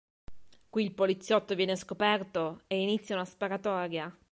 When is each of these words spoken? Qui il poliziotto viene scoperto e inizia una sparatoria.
Qui 0.71 0.81
il 0.83 0.93
poliziotto 0.93 1.53
viene 1.53 1.75
scoperto 1.75 2.61
e 2.65 2.81
inizia 2.81 3.13
una 3.13 3.23
sparatoria. 3.23 4.11